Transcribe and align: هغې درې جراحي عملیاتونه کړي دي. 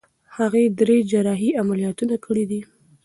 هغې 0.37 0.63
درې 0.79 0.97
جراحي 1.11 1.49
عملیاتونه 1.61 2.15
کړي 2.25 2.45
دي. 2.51 2.61